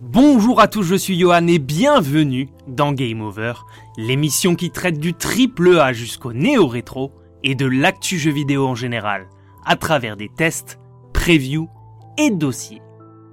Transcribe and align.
Bonjour 0.00 0.60
à 0.60 0.68
tous, 0.68 0.84
je 0.84 0.94
suis 0.94 1.18
Johan 1.18 1.48
et 1.48 1.58
bienvenue 1.58 2.48
dans 2.68 2.92
Game 2.92 3.20
Over, 3.20 3.54
l'émission 3.96 4.54
qui 4.54 4.70
traite 4.70 5.00
du 5.00 5.12
triple 5.12 5.76
A 5.80 5.92
jusqu'au 5.92 6.32
néo-rétro 6.32 7.10
et 7.42 7.56
de 7.56 7.66
l'actu 7.66 8.16
jeu 8.16 8.30
vidéo 8.30 8.68
en 8.68 8.76
général, 8.76 9.26
à 9.64 9.74
travers 9.74 10.16
des 10.16 10.28
tests, 10.28 10.78
previews 11.12 11.68
et 12.16 12.30
dossiers. 12.30 12.80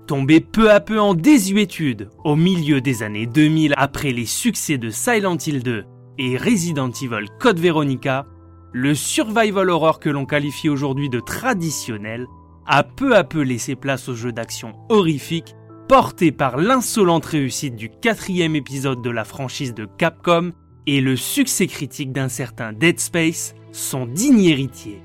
Tombé 0.07 0.39
peu 0.39 0.71
à 0.71 0.79
peu 0.79 0.99
en 0.99 1.13
désuétude 1.13 2.09
au 2.23 2.35
milieu 2.35 2.81
des 2.81 3.03
années 3.03 3.27
2000 3.27 3.75
après 3.77 4.11
les 4.11 4.25
succès 4.25 4.79
de 4.79 4.89
Silent 4.89 5.37
Hill 5.37 5.61
2 5.61 5.85
et 6.17 6.35
Resident 6.35 6.89
Evil 6.89 7.27
Code 7.39 7.59
Veronica, 7.59 8.25
le 8.73 8.95
survival 8.95 9.69
horror 9.69 9.99
que 9.99 10.09
l'on 10.09 10.25
qualifie 10.25 10.69
aujourd'hui 10.69 11.09
de 11.09 11.19
traditionnel 11.19 12.25
a 12.65 12.81
peu 12.81 13.15
à 13.15 13.23
peu 13.23 13.41
laissé 13.41 13.75
place 13.75 14.09
aux 14.09 14.15
jeux 14.15 14.31
d'action 14.31 14.73
horrifiques 14.89 15.53
portés 15.87 16.31
par 16.31 16.57
l'insolente 16.57 17.25
réussite 17.25 17.75
du 17.75 17.89
quatrième 17.89 18.55
épisode 18.55 19.01
de 19.01 19.09
la 19.09 19.23
franchise 19.23 19.73
de 19.73 19.87
Capcom 19.97 20.51
et 20.87 21.01
le 21.01 21.15
succès 21.15 21.67
critique 21.67 22.11
d'un 22.11 22.29
certain 22.29 22.73
Dead 22.73 22.99
Space, 22.99 23.55
son 23.71 24.05
digne 24.05 24.43
héritier. 24.43 25.01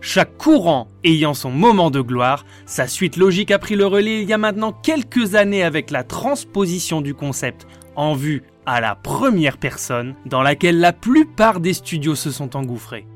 Chaque 0.00 0.36
courant 0.38 0.88
ayant 1.04 1.34
son 1.34 1.50
moment 1.50 1.90
de 1.90 2.00
gloire, 2.00 2.44
sa 2.64 2.86
suite 2.86 3.16
logique 3.16 3.50
a 3.50 3.58
pris 3.58 3.76
le 3.76 3.86
relais 3.86 4.22
il 4.22 4.28
y 4.28 4.32
a 4.32 4.38
maintenant 4.38 4.72
quelques 4.72 5.34
années 5.34 5.62
avec 5.62 5.90
la 5.90 6.04
transposition 6.04 7.00
du 7.00 7.14
concept 7.14 7.66
en 7.96 8.14
vue 8.14 8.42
à 8.66 8.80
la 8.80 8.94
première 8.94 9.58
personne 9.58 10.14
dans 10.26 10.42
laquelle 10.42 10.80
la 10.80 10.92
plupart 10.92 11.60
des 11.60 11.74
studios 11.74 12.14
se 12.14 12.30
sont 12.30 12.56
engouffrés. 12.56 13.06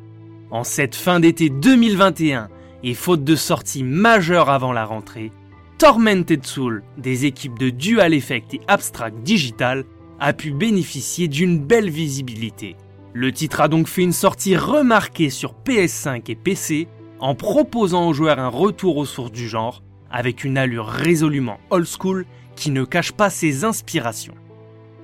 En 0.50 0.64
cette 0.64 0.94
fin 0.94 1.20
d'été 1.20 1.48
2021, 1.48 2.48
et 2.84 2.92
faute 2.92 3.24
de 3.24 3.34
sortie 3.34 3.82
majeure 3.82 4.50
avant 4.50 4.72
la 4.72 4.84
rentrée, 4.84 5.32
Tormented 5.78 6.46
Soul 6.46 6.84
des 6.98 7.24
équipes 7.26 7.58
de 7.58 7.68
Dual 7.68 8.14
Effect 8.14 8.54
et 8.54 8.60
Abstract 8.68 9.22
Digital 9.22 9.84
a 10.20 10.32
pu 10.32 10.52
bénéficier 10.52 11.26
d'une 11.26 11.58
belle 11.58 11.90
visibilité. 11.90 12.76
Le 13.12 13.32
titre 13.32 13.60
a 13.60 13.68
donc 13.68 13.88
fait 13.88 14.02
une 14.02 14.12
sortie 14.12 14.56
remarquée 14.56 15.30
sur 15.30 15.54
PS5 15.64 16.30
et 16.30 16.36
PC 16.36 16.88
en 17.18 17.34
proposant 17.34 18.08
aux 18.08 18.12
joueurs 18.12 18.38
un 18.38 18.48
retour 18.48 18.96
aux 18.96 19.04
sources 19.04 19.32
du 19.32 19.48
genre 19.48 19.82
avec 20.10 20.44
une 20.44 20.58
allure 20.58 20.86
résolument 20.86 21.58
old 21.70 21.86
school 21.86 22.24
qui 22.54 22.70
ne 22.70 22.84
cache 22.84 23.12
pas 23.12 23.30
ses 23.30 23.64
inspirations. 23.64 24.34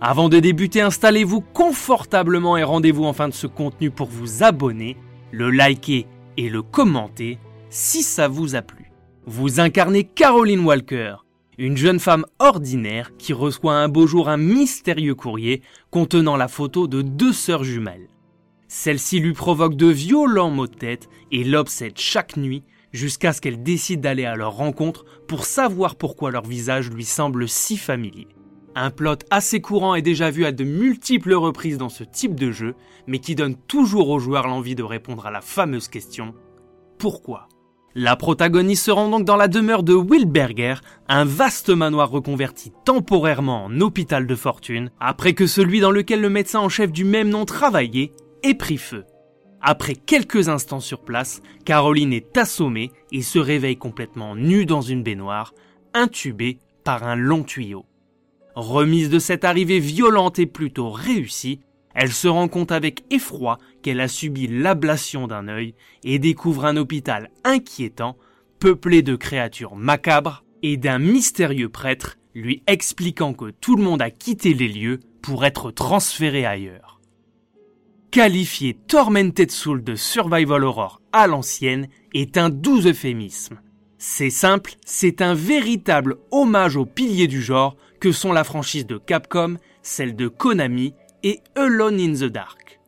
Avant 0.00 0.28
de 0.28 0.38
débuter, 0.38 0.80
installez-vous 0.80 1.40
confortablement 1.40 2.56
et 2.56 2.62
rendez-vous 2.62 3.04
en 3.04 3.12
fin 3.12 3.28
de 3.28 3.34
ce 3.34 3.48
contenu 3.48 3.90
pour 3.90 4.06
vous 4.06 4.44
abonner, 4.44 4.96
le 5.32 5.50
liker 5.50 6.06
et 6.36 6.48
le 6.48 6.62
commenter 6.62 7.38
si 7.70 8.02
ça 8.02 8.28
vous 8.28 8.54
a 8.54 8.62
plu. 8.62 8.79
Vous 9.26 9.60
incarnez 9.60 10.04
Caroline 10.04 10.64
Walker, 10.64 11.16
une 11.58 11.76
jeune 11.76 12.00
femme 12.00 12.24
ordinaire 12.38 13.10
qui 13.18 13.32
reçoit 13.32 13.74
un 13.74 13.88
beau 13.88 14.06
jour 14.06 14.28
un 14.28 14.38
mystérieux 14.38 15.14
courrier 15.14 15.62
contenant 15.90 16.36
la 16.36 16.48
photo 16.48 16.86
de 16.88 17.02
deux 17.02 17.32
sœurs 17.32 17.64
jumelles. 17.64 18.08
Celle-ci 18.68 19.20
lui 19.20 19.32
provoque 19.32 19.76
de 19.76 19.86
violents 19.86 20.50
maux 20.50 20.66
de 20.66 20.74
tête 20.74 21.08
et 21.30 21.44
l'obsède 21.44 21.98
chaque 21.98 22.36
nuit 22.36 22.64
jusqu'à 22.92 23.32
ce 23.32 23.40
qu'elle 23.40 23.62
décide 23.62 24.00
d'aller 24.00 24.24
à 24.24 24.36
leur 24.36 24.54
rencontre 24.54 25.04
pour 25.28 25.44
savoir 25.44 25.96
pourquoi 25.96 26.30
leur 26.30 26.46
visage 26.46 26.90
lui 26.90 27.04
semble 27.04 27.48
si 27.48 27.76
familier. 27.76 28.28
Un 28.74 28.90
plot 28.90 29.18
assez 29.30 29.60
courant 29.60 29.94
est 29.94 30.02
déjà 30.02 30.30
vu 30.30 30.44
à 30.44 30.52
de 30.52 30.64
multiples 30.64 31.34
reprises 31.34 31.78
dans 31.78 31.88
ce 31.88 32.04
type 32.04 32.36
de 32.38 32.52
jeu, 32.52 32.74
mais 33.06 33.18
qui 33.18 33.34
donne 33.34 33.56
toujours 33.56 34.08
aux 34.08 34.18
joueurs 34.18 34.46
l'envie 34.46 34.76
de 34.76 34.82
répondre 34.82 35.26
à 35.26 35.30
la 35.30 35.40
fameuse 35.40 35.88
question 35.88 36.34
pourquoi? 37.00 37.48
La 37.94 38.16
protagoniste 38.16 38.84
se 38.84 38.90
rend 38.90 39.08
donc 39.08 39.24
dans 39.24 39.36
la 39.36 39.48
demeure 39.48 39.82
de 39.82 39.94
Wilberger, 39.94 40.74
un 41.08 41.24
vaste 41.24 41.70
manoir 41.70 42.10
reconverti 42.10 42.72
temporairement 42.84 43.64
en 43.64 43.80
hôpital 43.80 44.26
de 44.26 44.34
fortune, 44.34 44.90
après 45.00 45.32
que 45.34 45.46
celui 45.46 45.80
dans 45.80 45.90
lequel 45.90 46.20
le 46.20 46.30
médecin 46.30 46.60
en 46.60 46.68
chef 46.68 46.92
du 46.92 47.04
même 47.04 47.30
nom 47.30 47.44
travaillait 47.44 48.12
ait 48.42 48.54
pris 48.54 48.78
feu. 48.78 49.04
Après 49.60 49.94
quelques 49.94 50.48
instants 50.48 50.80
sur 50.80 51.00
place, 51.00 51.42
Caroline 51.64 52.12
est 52.12 52.36
assommée 52.38 52.92
et 53.12 53.22
se 53.22 53.38
réveille 53.38 53.76
complètement 53.76 54.34
nue 54.34 54.64
dans 54.64 54.80
une 54.80 55.02
baignoire, 55.02 55.52
intubée 55.92 56.58
par 56.84 57.04
un 57.04 57.16
long 57.16 57.42
tuyau. 57.42 57.84
Remise 58.54 59.10
de 59.10 59.18
cette 59.18 59.44
arrivée 59.44 59.80
violente 59.80 60.38
et 60.38 60.46
plutôt 60.46 60.90
réussie, 60.90 61.60
elle 61.94 62.12
se 62.12 62.28
rend 62.28 62.48
compte 62.48 62.72
avec 62.72 63.04
effroi 63.10 63.58
qu'elle 63.82 64.00
a 64.00 64.08
subi 64.08 64.46
l'ablation 64.46 65.26
d'un 65.26 65.48
œil 65.48 65.74
et 66.04 66.18
découvre 66.18 66.64
un 66.64 66.76
hôpital 66.76 67.30
inquiétant, 67.44 68.16
peuplé 68.58 69.02
de 69.02 69.16
créatures 69.16 69.76
macabres 69.76 70.44
et 70.62 70.76
d'un 70.76 70.98
mystérieux 70.98 71.68
prêtre 71.68 72.18
lui 72.34 72.62
expliquant 72.66 73.34
que 73.34 73.50
tout 73.50 73.76
le 73.76 73.82
monde 73.82 74.02
a 74.02 74.10
quitté 74.10 74.54
les 74.54 74.68
lieux 74.68 75.00
pour 75.22 75.44
être 75.44 75.70
transféré 75.70 76.46
ailleurs. 76.46 77.00
Qualifier 78.10 78.74
Tormented 78.74 79.50
Soul 79.50 79.84
de 79.84 79.94
survival 79.94 80.64
horror 80.64 81.00
à 81.12 81.26
l'ancienne 81.26 81.88
est 82.12 82.38
un 82.38 82.50
doux 82.50 82.86
euphémisme. 82.86 83.60
C'est 83.98 84.30
simple, 84.30 84.74
c'est 84.84 85.22
un 85.22 85.34
véritable 85.34 86.16
hommage 86.30 86.76
aux 86.76 86.86
piliers 86.86 87.28
du 87.28 87.42
genre 87.42 87.76
que 88.00 88.12
sont 88.12 88.32
la 88.32 88.44
franchise 88.44 88.86
de 88.86 88.98
Capcom, 88.98 89.58
celle 89.82 90.16
de 90.16 90.26
Konami 90.26 90.94
et 91.22 91.40
Alone 91.54 92.00
in 92.00 92.12
the 92.14 92.30
Dark. 92.30 92.80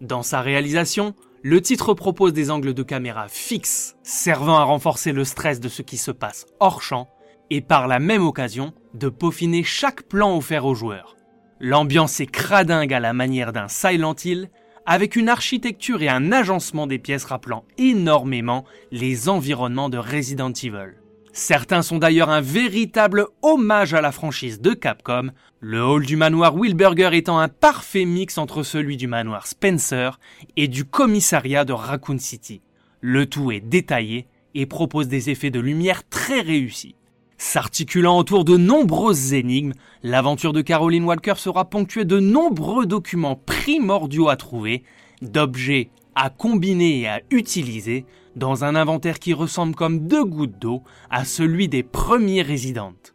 Dans 0.00 0.22
sa 0.22 0.40
réalisation, 0.40 1.14
le 1.42 1.60
titre 1.60 1.94
propose 1.94 2.32
des 2.32 2.50
angles 2.50 2.74
de 2.74 2.82
caméra 2.82 3.28
fixes, 3.28 3.96
servant 4.02 4.58
à 4.58 4.64
renforcer 4.64 5.12
le 5.12 5.24
stress 5.24 5.60
de 5.60 5.68
ce 5.68 5.82
qui 5.82 5.96
se 5.96 6.10
passe 6.10 6.46
hors 6.60 6.82
champ, 6.82 7.08
et 7.50 7.60
par 7.60 7.88
la 7.88 7.98
même 7.98 8.26
occasion 8.26 8.72
de 8.94 9.08
peaufiner 9.08 9.62
chaque 9.62 10.02
plan 10.02 10.36
offert 10.36 10.66
aux 10.66 10.74
joueurs. 10.74 11.16
L'ambiance 11.60 12.20
est 12.20 12.26
cradingue 12.26 12.92
à 12.92 13.00
la 13.00 13.12
manière 13.12 13.52
d'un 13.52 13.68
Silent 13.68 14.14
Hill, 14.24 14.50
avec 14.86 15.16
une 15.16 15.28
architecture 15.28 16.02
et 16.02 16.08
un 16.08 16.32
agencement 16.32 16.86
des 16.86 16.98
pièces 16.98 17.24
rappelant 17.24 17.64
énormément 17.76 18.64
les 18.90 19.28
environnements 19.28 19.88
de 19.88 19.98
Resident 19.98 20.52
Evil. 20.52 20.94
Certains 21.38 21.82
sont 21.82 21.98
d'ailleurs 21.98 22.30
un 22.30 22.40
véritable 22.40 23.26
hommage 23.42 23.94
à 23.94 24.00
la 24.00 24.10
franchise 24.10 24.60
de 24.60 24.74
Capcom, 24.74 25.30
le 25.60 25.84
hall 25.84 26.04
du 26.04 26.16
manoir 26.16 26.56
Wilburger 26.56 27.10
étant 27.12 27.38
un 27.38 27.46
parfait 27.46 28.06
mix 28.06 28.38
entre 28.38 28.64
celui 28.64 28.96
du 28.96 29.06
manoir 29.06 29.46
Spencer 29.46 30.18
et 30.56 30.66
du 30.66 30.84
commissariat 30.84 31.64
de 31.64 31.72
Raccoon 31.72 32.18
City. 32.18 32.60
Le 33.00 33.26
tout 33.26 33.52
est 33.52 33.60
détaillé 33.60 34.26
et 34.56 34.66
propose 34.66 35.06
des 35.06 35.30
effets 35.30 35.52
de 35.52 35.60
lumière 35.60 36.02
très 36.08 36.40
réussis. 36.40 36.96
S'articulant 37.36 38.18
autour 38.18 38.44
de 38.44 38.56
nombreuses 38.56 39.32
énigmes, 39.32 39.74
l'aventure 40.02 40.52
de 40.52 40.60
Caroline 40.60 41.04
Walker 41.04 41.34
sera 41.36 41.70
ponctuée 41.70 42.04
de 42.04 42.18
nombreux 42.18 42.84
documents 42.84 43.36
primordiaux 43.36 44.28
à 44.28 44.34
trouver, 44.34 44.82
d'objets 45.22 45.90
à 46.16 46.30
combiner 46.30 47.02
et 47.02 47.08
à 47.08 47.20
utiliser 47.30 48.06
dans 48.38 48.64
un 48.64 48.76
inventaire 48.76 49.18
qui 49.18 49.34
ressemble 49.34 49.74
comme 49.74 50.06
deux 50.06 50.24
gouttes 50.24 50.58
d'eau 50.58 50.82
à 51.10 51.24
celui 51.24 51.68
des 51.68 51.82
premiers 51.82 52.42
résidentes. 52.42 53.14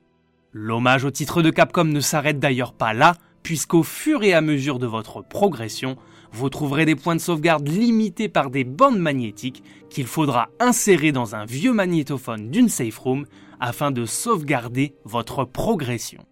L'hommage 0.52 1.06
au 1.06 1.12
titre 1.12 1.42
de 1.42 1.50
Capcom 1.50 1.86
ne 1.86 2.00
s'arrête 2.00 2.40
d'ailleurs 2.40 2.74
pas 2.74 2.94
là, 2.94 3.16
puisqu'au 3.42 3.84
fur 3.84 4.24
et 4.24 4.34
à 4.34 4.42
mesure 4.42 4.80
de 4.80 4.86
votre 4.86 5.24
progression, 5.24 5.98
vous 6.32 6.50
trouverez 6.50 6.86
des 6.86 6.96
points 6.96 7.16
de 7.16 7.22
sauvegarde 7.22 7.68
limités 7.68 8.30
par 8.30 8.50
des 8.50 8.64
bandes 8.64 9.00
magnétiques 9.00 9.64
qu'il 9.90 10.08
faudra 10.08 10.50
insérer 10.60 11.12
dans 11.12 11.36
un 11.36 11.46
vieux 11.46 11.74
magnétophone 11.74 12.50
d'une 12.50 12.70
safe 12.70 12.98
room 12.98 13.26
afin 13.60 13.92
de 13.92 14.06
sauvegarder 14.06 14.96
votre 15.06 15.46
progression. 15.46 16.26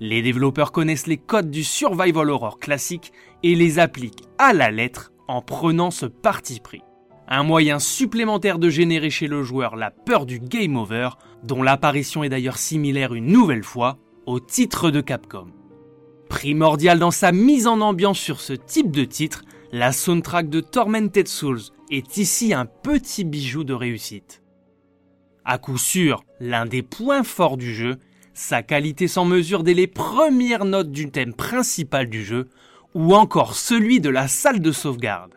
Les 0.00 0.22
développeurs 0.22 0.72
connaissent 0.72 1.06
les 1.06 1.16
codes 1.16 1.50
du 1.50 1.64
survival 1.64 2.30
horror 2.30 2.58
classique 2.58 3.12
et 3.42 3.54
les 3.54 3.78
appliquent 3.78 4.24
à 4.38 4.52
la 4.52 4.70
lettre 4.70 5.12
en 5.28 5.40
prenant 5.40 5.90
ce 5.90 6.06
parti 6.06 6.60
pris. 6.60 6.82
Un 7.26 7.42
moyen 7.42 7.78
supplémentaire 7.78 8.58
de 8.58 8.68
générer 8.68 9.08
chez 9.08 9.26
le 9.26 9.42
joueur 9.42 9.76
la 9.76 9.90
peur 9.90 10.26
du 10.26 10.38
game 10.38 10.76
over, 10.76 11.10
dont 11.42 11.62
l'apparition 11.62 12.22
est 12.22 12.28
d'ailleurs 12.28 12.58
similaire 12.58 13.14
une 13.14 13.26
nouvelle 13.26 13.64
fois 13.64 13.98
au 14.26 14.40
titre 14.40 14.90
de 14.90 15.00
Capcom. 15.00 15.46
Primordial 16.28 16.98
dans 16.98 17.10
sa 17.10 17.32
mise 17.32 17.66
en 17.66 17.80
ambiance 17.80 18.18
sur 18.18 18.40
ce 18.40 18.52
type 18.52 18.90
de 18.90 19.04
titre, 19.04 19.42
la 19.72 19.92
soundtrack 19.92 20.50
de 20.50 20.60
Tormented 20.60 21.28
Souls 21.28 21.60
est 21.90 22.16
ici 22.18 22.52
un 22.52 22.66
petit 22.66 23.24
bijou 23.24 23.64
de 23.64 23.74
réussite. 23.74 24.42
À 25.44 25.58
coup 25.58 25.78
sûr, 25.78 26.24
l'un 26.40 26.66
des 26.66 26.82
points 26.82 27.22
forts 27.22 27.56
du 27.56 27.74
jeu, 27.74 27.96
sa 28.34 28.62
qualité 28.62 29.08
sans 29.08 29.24
mesure 29.24 29.62
dès 29.62 29.74
les 29.74 29.86
premières 29.86 30.64
notes 30.64 30.90
du 30.90 31.10
thème 31.10 31.34
principal 31.34 32.08
du 32.08 32.24
jeu, 32.24 32.48
ou 32.94 33.14
encore 33.14 33.54
celui 33.54 34.00
de 34.00 34.08
la 34.08 34.28
salle 34.28 34.60
de 34.60 34.72
sauvegarde. 34.72 35.34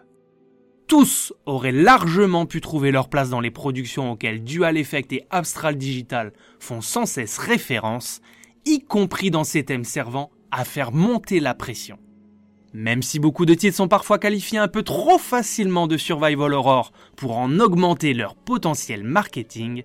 Tous 0.87 1.33
auraient 1.45 1.73
largement 1.73 2.45
pu 2.45 2.61
trouver 2.61 2.91
leur 2.91 3.09
place 3.09 3.29
dans 3.29 3.41
les 3.41 3.51
productions 3.51 4.11
auxquelles 4.11 4.43
Dual 4.43 4.77
Effect 4.77 5.11
et 5.11 5.27
Abstract 5.29 5.77
Digital 5.77 6.31
font 6.59 6.79
sans 6.79 7.05
cesse 7.05 7.37
référence, 7.37 8.21
y 8.65 8.79
compris 8.79 9.29
dans 9.29 9.43
ces 9.43 9.65
thèmes 9.65 9.83
servant 9.83 10.31
à 10.49 10.63
faire 10.63 10.93
monter 10.93 11.41
la 11.41 11.53
pression. 11.53 11.99
Même 12.73 13.01
si 13.01 13.19
beaucoup 13.19 13.45
de 13.45 13.53
titres 13.53 13.75
sont 13.75 13.89
parfois 13.89 14.17
qualifiés 14.17 14.59
un 14.59 14.69
peu 14.69 14.81
trop 14.81 15.17
facilement 15.17 15.87
de 15.87 15.97
survival 15.97 16.53
horror 16.53 16.93
pour 17.17 17.37
en 17.37 17.59
augmenter 17.59 18.13
leur 18.13 18.35
potentiel 18.35 19.03
marketing, 19.03 19.83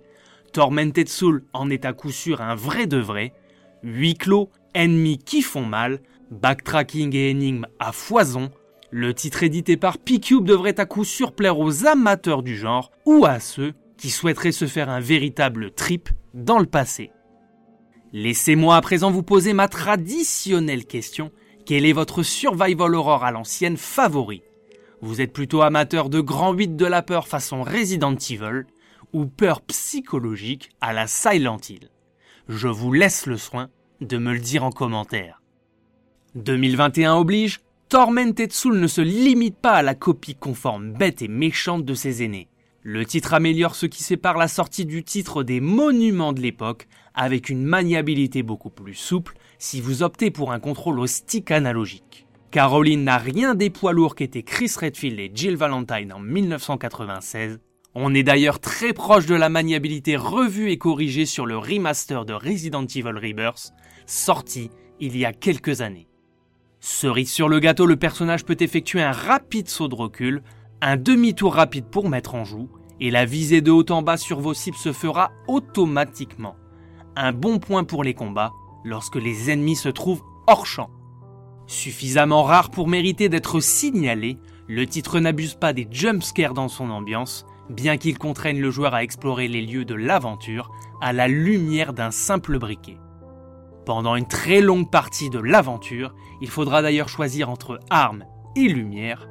Tormented 0.53 1.09
Soul 1.09 1.45
en 1.53 1.69
est 1.69 1.85
à 1.85 1.95
coup 1.95 2.13
sûr 2.13 2.41
un 2.41 2.55
vrai 2.55 2.87
de 2.87 2.99
vrai, 2.99 3.33
huis 3.83 4.15
clos, 4.15 4.51
ennemis 4.75 5.19
qui 5.19 5.43
font 5.43 5.65
mal, 5.65 6.01
backtracking 6.31 7.15
et 7.17 7.31
énigmes 7.31 7.67
à 7.81 7.91
foison, 7.91 8.51
le 8.93 9.15
titre 9.15 9.43
édité 9.43 9.79
par 9.79 9.97
P-Cube 9.97 10.45
devrait 10.45 10.79
à 10.79 10.85
coup 10.85 11.05
sûr 11.05 11.33
plaire 11.33 11.59
aux 11.59 11.87
amateurs 11.87 12.43
du 12.43 12.59
genre 12.59 12.93
ou 13.07 13.25
à 13.25 13.41
ceux 13.41 13.73
qui 13.97 14.11
souhaiteraient 14.11 14.53
se 14.53 14.67
faire 14.67 14.91
un 14.91 15.01
véritable 15.01 15.71
trip 15.71 16.11
dans 16.35 16.59
le 16.59 16.67
passé. 16.67 17.11
Laissez-moi 18.13 18.77
à 18.77 18.81
présent 18.83 19.11
vous 19.11 19.23
poser 19.23 19.55
ma 19.55 19.67
traditionnelle 19.67 20.85
question. 20.85 21.33
Quel 21.65 21.87
est 21.87 21.95
votre 21.95 22.23
survival 22.23 22.95
horror 22.95 23.25
à 23.25 23.31
l'ancienne 23.31 23.79
favori? 23.79 24.43
Vous 25.01 25.23
êtes 25.23 25.33
plutôt 25.33 25.63
amateur 25.63 26.11
de 26.11 26.21
grand 26.21 26.53
8 26.53 26.77
de 26.77 26.87
la 26.87 27.01
peur 27.01 27.27
façon 27.27 27.63
Resident 27.63 28.15
Evil 28.15 28.67
ou 29.15 29.25
peur 29.25 29.63
psychologique 29.63 30.69
à 30.83 30.93
la 30.93 31.07
Silent 31.07 31.61
Hill? 31.67 31.89
Je 32.47 32.69
vous 32.69 32.93
laisse 32.93 33.25
le 33.25 33.39
soin 33.39 33.71
de 34.03 34.19
me 34.19 34.35
le 34.35 34.41
dire 34.41 34.65
en 34.65 34.71
commentaire. 34.71 35.41
2021 36.35 37.17
oblige, 37.17 37.62
Tormented 37.93 38.55
Soul 38.55 38.81
ne 38.81 38.87
se 38.87 39.03
limite 39.03 39.59
pas 39.59 39.73
à 39.73 39.83
la 39.83 39.95
copie 39.95 40.35
conforme 40.35 40.95
bête 40.95 41.21
et 41.21 41.29
méchante 41.29 41.85
de 41.85 41.93
ses 41.93 42.23
aînés. 42.23 42.49
Le 42.83 43.05
titre 43.05 43.35
améliore 43.35 43.75
ce 43.75 43.85
qui 43.85 44.03
sépare 44.03 44.39
la 44.39 44.49
sortie 44.49 44.87
du 44.87 45.05
titre 45.05 45.43
des 45.43 45.61
monuments 45.61 46.33
de 46.33 46.41
l'époque 46.41 46.89
avec 47.15 47.51
une 47.51 47.63
maniabilité 47.63 48.43
beaucoup 48.43 48.71
plus 48.71 48.95
souple 48.95 49.37
si 49.59 49.83
vous 49.83 50.03
optez 50.03 50.31
pour 50.31 50.53
un 50.53 50.59
contrôle 50.59 51.01
au 51.01 51.07
stick 51.07 51.51
analogique. 51.51 52.27
Caroline 52.51 53.05
n'a 53.05 53.19
rien 53.19 53.55
des 53.55 53.69
poids 53.69 53.93
lourds 53.93 54.15
qu'étaient 54.15 54.43
Chris 54.43 54.73
Redfield 54.75 55.21
et 55.21 55.31
Jill 55.35 55.57
Valentine 55.57 56.15
en 56.15 56.19
1996. 56.19 57.61
On 57.95 58.15
est 58.15 58.23
d'ailleurs 58.23 58.59
très 58.59 58.95
proche 58.95 59.27
de 59.27 59.35
la 59.35 59.51
maniabilité 59.51 60.17
revue 60.17 60.71
et 60.71 60.79
corrigée 60.79 61.27
sur 61.27 61.45
le 61.45 61.59
remaster 61.59 62.25
de 62.25 62.33
Resident 62.33 62.87
Evil 62.87 63.19
Rebirth, 63.23 63.75
sorti 64.07 64.71
il 64.99 65.15
y 65.15 65.27
a 65.27 65.35
quelques 65.35 65.83
années. 65.83 66.09
Cerise 66.85 67.31
sur 67.31 67.49
le 67.49 67.61
gâteau, 67.61 67.87
le 67.87 67.95
personnage 67.95 68.45
peut 68.45 68.57
effectuer 68.59 69.01
un 69.01 69.13
rapide 69.13 69.69
saut 69.69 69.87
de 69.87 69.95
recul, 69.95 70.43
un 70.81 70.97
demi-tour 70.97 71.55
rapide 71.55 71.85
pour 71.85 72.09
mettre 72.09 72.35
en 72.35 72.45
joue, 72.45 72.69
et 72.99 73.13
la 73.13 73.25
visée 73.25 73.61
de 73.61 73.71
haut 73.71 73.89
en 73.91 74.03
bas 74.03 74.17
sur 74.17 74.41
vos 74.41 74.53
cibles 74.53 74.77
se 74.77 74.93
fera 74.93 75.31
automatiquement. 75.47 76.57
Un 77.15 77.31
bon 77.31 77.61
point 77.61 77.85
pour 77.85 78.03
les 78.03 78.15
combats 78.15 78.51
lorsque 78.85 79.15
les 79.15 79.49
ennemis 79.49 79.77
se 79.77 79.91
trouvent 79.91 80.25
hors 80.49 80.67
champ. 80.67 80.91
Suffisamment 81.69 82.43
rare 82.43 82.73
pour 82.73 82.89
mériter 82.89 83.29
d'être 83.29 83.61
signalé, 83.61 84.39
le 84.67 84.85
titre 84.85 85.21
n'abuse 85.21 85.55
pas 85.55 85.73
des 85.73 85.87
jumpscares 85.89 86.53
dans 86.53 86.67
son 86.67 86.91
ambiance, 86.91 87.47
bien 87.71 87.97
qu'il 87.97 88.19
contraigne 88.19 88.61
le 88.61 88.73
joueur 88.73 88.93
à 88.93 89.05
explorer 89.05 89.47
les 89.47 89.65
lieux 89.65 89.85
de 89.85 89.95
l'aventure 89.95 90.73
à 91.01 91.13
la 91.13 91.29
lumière 91.29 91.93
d'un 91.93 92.11
simple 92.11 92.59
briquet. 92.59 92.99
Pendant 93.85 94.15
une 94.15 94.27
très 94.27 94.61
longue 94.61 94.91
partie 94.91 95.29
de 95.29 95.41
l'aventure, 95.41 96.15
il 96.41 96.49
faudra 96.49 96.83
d'ailleurs 96.83 97.09
choisir 97.09 97.51
entre 97.51 97.81
armes 97.91 98.25
et 98.55 98.69
lumière. 98.69 99.29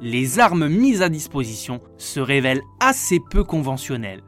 Les 0.00 0.38
armes 0.38 0.66
mises 0.66 1.02
à 1.02 1.10
disposition 1.10 1.80
se 1.98 2.18
révèlent 2.18 2.62
assez 2.80 3.20
peu 3.30 3.44
conventionnelles. 3.44 4.22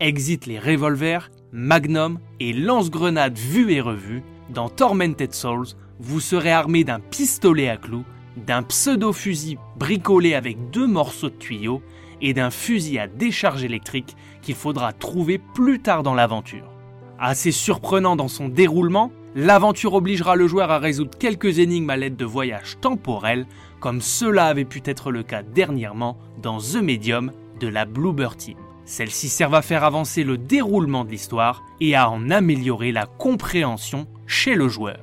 Exit 0.00 0.44
les 0.44 0.58
revolvers, 0.58 1.30
magnum 1.50 2.18
et 2.40 2.52
lance-grenades 2.52 3.38
vues 3.38 3.72
et 3.72 3.80
revues. 3.80 4.22
Dans 4.50 4.68
Tormented 4.68 5.32
Souls, 5.32 5.68
vous 5.98 6.20
serez 6.20 6.52
armé 6.52 6.84
d'un 6.84 7.00
pistolet 7.00 7.70
à 7.70 7.78
clous, 7.78 8.04
d'un 8.36 8.62
pseudo-fusil 8.62 9.56
bricolé 9.78 10.34
avec 10.34 10.70
deux 10.70 10.86
morceaux 10.86 11.30
de 11.30 11.36
tuyaux 11.36 11.80
et 12.20 12.34
d'un 12.34 12.50
fusil 12.50 12.98
à 12.98 13.08
décharge 13.08 13.64
électrique 13.64 14.14
qu'il 14.42 14.54
faudra 14.54 14.92
trouver 14.92 15.38
plus 15.38 15.80
tard 15.80 16.02
dans 16.02 16.14
l'aventure. 16.14 16.75
Assez 17.18 17.50
surprenant 17.50 18.14
dans 18.14 18.28
son 18.28 18.48
déroulement, 18.48 19.10
l'aventure 19.34 19.94
obligera 19.94 20.36
le 20.36 20.46
joueur 20.46 20.70
à 20.70 20.78
résoudre 20.78 21.16
quelques 21.18 21.58
énigmes 21.58 21.88
à 21.88 21.96
l'aide 21.96 22.16
de 22.16 22.26
voyages 22.26 22.76
temporels, 22.80 23.46
comme 23.80 24.02
cela 24.02 24.46
avait 24.46 24.66
pu 24.66 24.82
être 24.84 25.10
le 25.10 25.22
cas 25.22 25.42
dernièrement 25.42 26.18
dans 26.42 26.58
The 26.58 26.76
Medium 26.76 27.32
de 27.58 27.68
la 27.68 27.86
Bluebird 27.86 28.36
Team. 28.36 28.58
Celles-ci 28.84 29.30
servent 29.30 29.54
à 29.54 29.62
faire 29.62 29.82
avancer 29.82 30.24
le 30.24 30.36
déroulement 30.36 31.04
de 31.04 31.10
l'histoire 31.10 31.64
et 31.80 31.94
à 31.94 32.10
en 32.10 32.30
améliorer 32.30 32.92
la 32.92 33.06
compréhension 33.06 34.06
chez 34.26 34.54
le 34.54 34.68
joueur. 34.68 34.98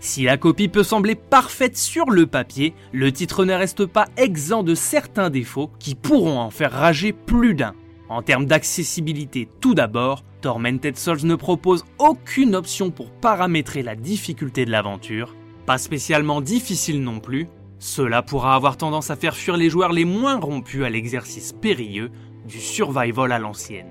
Si 0.00 0.22
la 0.24 0.36
copie 0.36 0.68
peut 0.68 0.82
sembler 0.82 1.14
parfaite 1.14 1.78
sur 1.78 2.10
le 2.10 2.26
papier, 2.26 2.74
le 2.92 3.10
titre 3.10 3.44
ne 3.46 3.54
reste 3.54 3.86
pas 3.86 4.06
exempt 4.18 4.62
de 4.62 4.74
certains 4.74 5.30
défauts 5.30 5.70
qui 5.78 5.94
pourront 5.94 6.38
en 6.38 6.50
faire 6.50 6.72
rager 6.72 7.12
plus 7.12 7.54
d'un. 7.54 7.74
En 8.08 8.22
termes 8.22 8.46
d'accessibilité 8.46 9.48
tout 9.60 9.74
d'abord, 9.74 10.22
Tormented 10.40 10.96
Souls 10.96 11.24
ne 11.24 11.34
propose 11.34 11.84
aucune 11.98 12.54
option 12.54 12.90
pour 12.90 13.10
paramétrer 13.10 13.82
la 13.82 13.96
difficulté 13.96 14.64
de 14.64 14.70
l'aventure, 14.70 15.34
pas 15.66 15.78
spécialement 15.78 16.40
difficile 16.40 17.02
non 17.02 17.18
plus, 17.18 17.48
cela 17.78 18.22
pourra 18.22 18.54
avoir 18.54 18.76
tendance 18.76 19.10
à 19.10 19.16
faire 19.16 19.34
fuir 19.34 19.56
les 19.56 19.68
joueurs 19.68 19.92
les 19.92 20.04
moins 20.04 20.38
rompus 20.38 20.84
à 20.84 20.90
l'exercice 20.90 21.52
périlleux 21.52 22.10
du 22.46 22.58
survival 22.58 23.32
à 23.32 23.38
l'ancienne. 23.38 23.88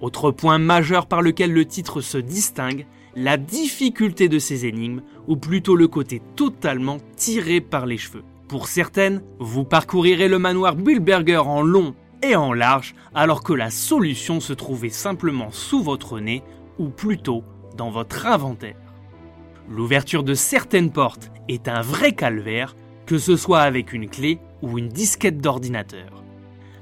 Autre 0.00 0.30
point 0.30 0.58
majeur 0.58 1.06
par 1.06 1.20
lequel 1.20 1.52
le 1.52 1.64
titre 1.64 2.00
se 2.00 2.18
distingue, 2.18 2.86
la 3.16 3.36
difficulté 3.36 4.28
de 4.28 4.38
ces 4.38 4.66
énigmes, 4.66 5.02
ou 5.26 5.36
plutôt 5.36 5.74
le 5.74 5.88
côté 5.88 6.22
totalement 6.36 6.98
tiré 7.16 7.60
par 7.60 7.86
les 7.86 7.98
cheveux. 7.98 8.22
Pour 8.46 8.68
certaines, 8.68 9.22
vous 9.40 9.64
parcourirez 9.64 10.28
le 10.28 10.38
manoir 10.38 10.76
Bullberger 10.76 11.38
en 11.38 11.62
long 11.62 11.94
et 12.22 12.36
en 12.36 12.52
large, 12.52 12.94
alors 13.14 13.42
que 13.42 13.52
la 13.52 13.70
solution 13.70 14.40
se 14.40 14.52
trouvait 14.52 14.90
simplement 14.90 15.50
sous 15.50 15.82
votre 15.82 16.20
nez, 16.20 16.42
ou 16.78 16.88
plutôt 16.88 17.42
dans 17.76 17.90
votre 17.90 18.26
inventaire. 18.26 18.76
L'ouverture 19.68 20.22
de 20.22 20.34
certaines 20.34 20.92
portes 20.92 21.30
est 21.48 21.68
un 21.68 21.80
vrai 21.80 22.12
calvaire, 22.12 22.76
que 23.06 23.18
ce 23.18 23.36
soit 23.36 23.60
avec 23.60 23.92
une 23.92 24.08
clé 24.08 24.38
ou 24.62 24.78
une 24.78 24.88
disquette 24.88 25.38
d'ordinateur. 25.38 26.22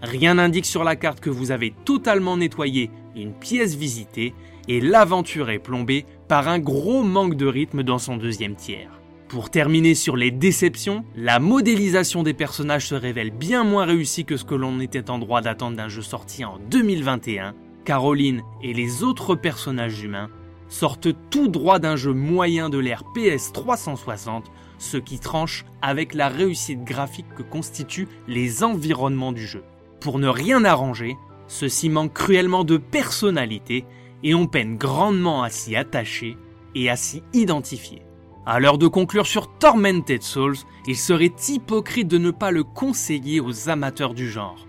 Rien 0.03 0.35
n'indique 0.35 0.67
sur 0.67 0.85
la 0.85 0.97
carte 0.97 1.21
que 1.21 1.31
vous 1.31 1.51
avez 1.51 1.73
totalement 1.85 2.37
nettoyé 2.37 2.91
une 3.17 3.33
pièce 3.33 3.75
visitée 3.75 4.35
et 4.69 4.81
l'aventure 4.81 5.51
est 5.51 5.59
plombée 5.59 6.05
par 6.29 6.49
un 6.49 6.59
gros 6.59 7.03
manque 7.03 7.37
de 7.37 7.47
rythme 7.47 7.83
dans 7.83 7.99
son 7.99 8.17
deuxième 8.17 8.55
tiers. 8.55 8.91
Pour 9.29 9.51
terminer 9.51 9.95
sur 9.95 10.17
les 10.17 10.31
déceptions, 10.31 11.05
la 11.17 11.39
modélisation 11.39 12.23
des 12.23 12.35
personnages 12.35 12.89
se 12.89 12.95
révèle 12.95 13.31
bien 13.31 13.65
moins 13.65 13.85
réussie 13.85 14.25
que 14.25 14.37
ce 14.37 14.45
que 14.45 14.55
l'on 14.55 14.81
était 14.81 15.11
en 15.11 15.19
droit 15.19 15.41
d'attendre 15.41 15.77
d'un 15.77 15.89
jeu 15.89 16.03
sorti 16.03 16.45
en 16.45 16.59
2021. 16.71 17.55
Caroline 17.85 18.43
et 18.63 18.73
les 18.73 19.03
autres 19.03 19.35
personnages 19.35 20.03
humains 20.03 20.31
sortent 20.69 21.09
tout 21.31 21.49
droit 21.49 21.79
d'un 21.79 21.97
jeu 21.97 22.13
moyen 22.13 22.69
de 22.69 22.79
l'ère 22.79 23.05
PS 23.15 23.53
360, 23.53 24.51
ce 24.79 24.97
qui 24.97 25.19
tranche 25.19 25.65
avec 25.83 26.15
la 26.15 26.29
réussite 26.29 26.85
graphique 26.85 27.35
que 27.37 27.43
constituent 27.43 28.09
les 28.29 28.63
environnements 28.63 29.33
du 29.33 29.47
jeu. 29.47 29.65
Pour 30.01 30.19
ne 30.19 30.29
rien 30.29 30.65
arranger, 30.65 31.17
ceci 31.49 31.89
manque 31.89 32.13
cruellement 32.13 32.65
de 32.65 32.77
personnalité 32.77 33.85
et 34.23 34.35
on 34.35 34.47
peine 34.47 34.77
grandement 34.77 35.43
à 35.43 35.51
s'y 35.51 35.77
attacher 35.77 36.37
et 36.75 36.91
à 36.91 36.97
s'y 36.97 37.23
identifier. 37.33 38.03
À 38.47 38.61
l'heure 38.61 38.77
de 38.77 38.89
conclure 38.89 39.27
sur 39.27 39.49
Tormented 39.49 40.23
Souls, 40.23 40.59
il 40.87 40.97
serait 40.97 41.33
hypocrite 41.49 42.09
de 42.09 42.19
ne 42.19 42.31
pas 42.31 42.51
le 42.51 42.63
conseiller 42.63 43.41
aux 43.41 43.71
amateurs 43.71 44.13
du 44.13 44.31
genre. 44.31 44.67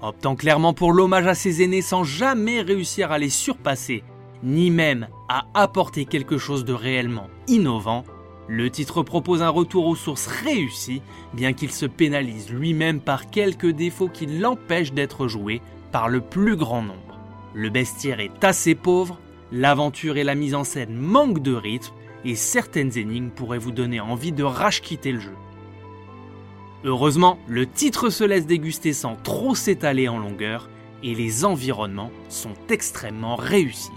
Optant 0.00 0.36
clairement 0.36 0.72
pour 0.72 0.94
l'hommage 0.94 1.26
à 1.26 1.34
ses 1.34 1.62
aînés 1.62 1.82
sans 1.82 2.02
jamais 2.02 2.62
réussir 2.62 3.12
à 3.12 3.18
les 3.18 3.28
surpasser, 3.28 4.02
ni 4.42 4.70
même 4.70 5.08
à 5.28 5.44
apporter 5.52 6.06
quelque 6.06 6.38
chose 6.38 6.64
de 6.64 6.72
réellement 6.72 7.28
innovant, 7.46 8.04
le 8.48 8.70
titre 8.70 9.02
propose 9.02 9.42
un 9.42 9.50
retour 9.50 9.86
aux 9.86 9.96
sources 9.96 10.26
réussi, 10.26 11.02
bien 11.34 11.52
qu'il 11.52 11.72
se 11.72 11.84
pénalise 11.84 12.50
lui-même 12.50 13.00
par 13.00 13.28
quelques 13.28 13.70
défauts 13.70 14.08
qui 14.08 14.24
l'empêchent 14.24 14.94
d'être 14.94 15.28
joué 15.28 15.60
par 15.92 16.08
le 16.08 16.22
plus 16.22 16.56
grand 16.56 16.82
nombre. 16.82 17.18
Le 17.52 17.68
bestiaire 17.68 18.20
est 18.20 18.42
assez 18.42 18.74
pauvre, 18.74 19.18
l'aventure 19.52 20.16
et 20.16 20.24
la 20.24 20.34
mise 20.34 20.54
en 20.54 20.64
scène 20.64 20.96
manquent 20.96 21.42
de 21.42 21.52
rythme, 21.52 21.92
et 22.24 22.34
certaines 22.34 22.96
énigmes 22.96 23.30
pourraient 23.30 23.58
vous 23.58 23.72
donner 23.72 24.00
envie 24.00 24.32
de 24.32 24.44
rage-quitter 24.44 25.12
le 25.12 25.20
jeu. 25.20 25.34
Heureusement, 26.84 27.38
le 27.46 27.66
titre 27.66 28.08
se 28.10 28.24
laisse 28.24 28.46
déguster 28.46 28.92
sans 28.92 29.16
trop 29.16 29.54
s'étaler 29.54 30.08
en 30.08 30.18
longueur 30.18 30.70
et 31.02 31.14
les 31.14 31.44
environnements 31.44 32.10
sont 32.28 32.54
extrêmement 32.68 33.36
réussis. 33.36 33.90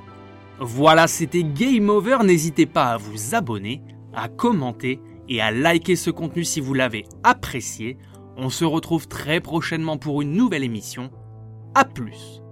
Voilà, 0.60 1.08
c'était 1.08 1.44
Game 1.44 1.90
Over, 1.90 2.20
n'hésitez 2.24 2.66
pas 2.66 2.92
à 2.92 2.98
vous 2.98 3.36
abonner, 3.36 3.82
à 4.14 4.28
commenter 4.28 5.00
et 5.30 5.42
à 5.42 5.52
liker 5.52 5.96
ce 5.96 6.10
contenu 6.10 6.44
si 6.44 6.60
vous 6.60 6.74
l'avez 6.74 7.06
apprécié. 7.24 7.98
On 8.38 8.50
se 8.50 8.66
retrouve 8.66 9.08
très 9.08 9.40
prochainement 9.40 9.98
pour 9.98 10.22
une 10.22 10.34
nouvelle 10.34 10.64
émission. 10.64 11.10
A 11.76 11.86
plus 11.86 12.43